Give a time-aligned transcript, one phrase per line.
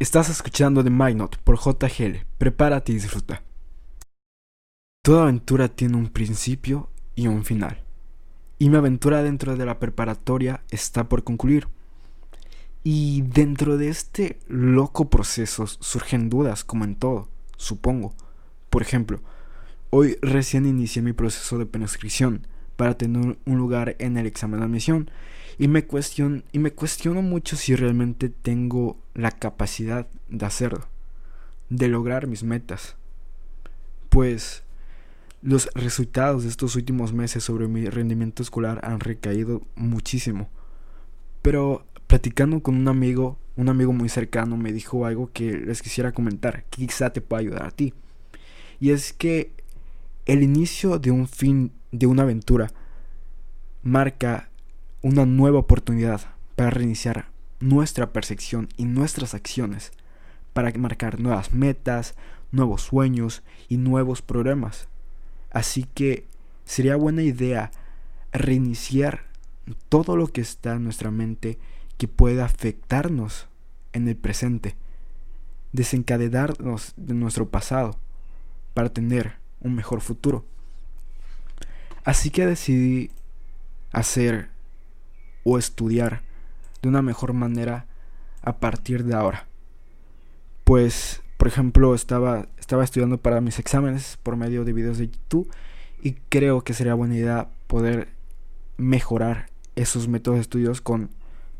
[0.00, 2.24] Estás escuchando The Mind por JGL.
[2.38, 3.42] Prepárate y disfruta.
[5.04, 7.84] Toda aventura tiene un principio y un final.
[8.58, 11.68] Y mi aventura dentro de la preparatoria está por concluir.
[12.82, 17.28] Y dentro de este loco proceso surgen dudas, como en todo,
[17.58, 18.14] supongo.
[18.70, 19.20] Por ejemplo,
[19.90, 22.46] hoy recién inicié mi proceso de prescripción
[22.80, 25.10] para tener un lugar en el examen de admisión
[25.58, 30.88] y me, cuestiono, mucho si realmente tengo la capacidad de hacerlo,
[31.68, 32.96] de lograr mis metas.
[34.08, 34.62] Pues
[35.42, 40.48] los resultados de estos últimos meses sobre mi rendimiento escolar han recaído muchísimo.
[41.42, 46.12] Pero platicando con un amigo, un amigo muy cercano me dijo algo que les quisiera
[46.12, 47.92] comentar, que quizá te pueda ayudar a ti.
[48.80, 49.52] Y es que
[50.24, 52.72] el inicio de un fin de una aventura
[53.82, 54.50] marca
[55.02, 56.20] una nueva oportunidad
[56.56, 59.92] para reiniciar nuestra percepción y nuestras acciones,
[60.52, 62.14] para marcar nuevas metas,
[62.52, 64.88] nuevos sueños y nuevos problemas.
[65.50, 66.26] Así que
[66.64, 67.70] sería buena idea
[68.32, 69.24] reiniciar
[69.88, 71.58] todo lo que está en nuestra mente
[71.98, 73.48] que pueda afectarnos
[73.92, 74.76] en el presente,
[75.72, 77.98] desencadenarnos de nuestro pasado
[78.74, 80.44] para tener un mejor futuro.
[82.10, 83.12] Así que decidí
[83.92, 84.48] hacer
[85.44, 86.22] o estudiar
[86.82, 87.86] de una mejor manera
[88.42, 89.46] a partir de ahora.
[90.64, 95.54] Pues, por ejemplo, estaba, estaba estudiando para mis exámenes por medio de videos de YouTube
[96.02, 98.08] y creo que sería buena idea poder
[98.76, 101.10] mejorar esos métodos de estudios con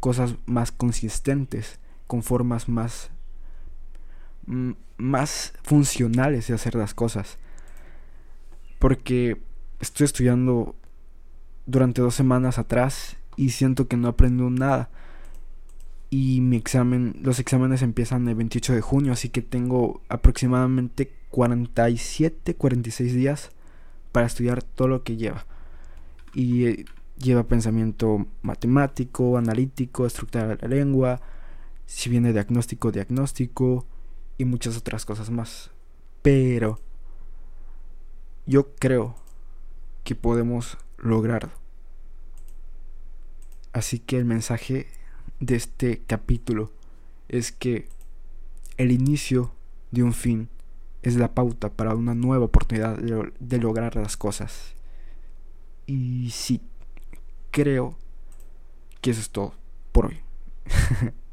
[0.00, 3.10] cosas más consistentes, con formas más
[4.96, 7.36] más funcionales de hacer las cosas.
[8.78, 9.46] Porque
[9.80, 10.74] estoy estudiando
[11.66, 14.90] durante dos semanas atrás y siento que no aprendo nada.
[16.10, 22.54] Y mi examen, los exámenes empiezan el 28 de junio, así que tengo aproximadamente 47,
[22.56, 23.50] 46 días
[24.10, 25.46] para estudiar todo lo que lleva.
[26.34, 26.84] Y eh,
[27.18, 31.20] lleva pensamiento matemático, analítico, estructura de la lengua,
[31.84, 33.86] si viene diagnóstico, diagnóstico
[34.38, 35.70] y muchas otras cosas más.
[36.22, 36.80] Pero
[38.46, 39.16] yo creo
[40.08, 41.50] que podemos lograrlo.
[43.74, 44.86] Así que el mensaje
[45.38, 46.72] de este capítulo
[47.28, 47.88] es que
[48.78, 49.52] el inicio
[49.90, 50.48] de un fin
[51.02, 54.72] es la pauta para una nueva oportunidad de, lograr las cosas.
[55.84, 56.62] Y sí,
[57.50, 57.94] creo
[59.02, 59.52] que eso es todo
[59.92, 60.20] por hoy.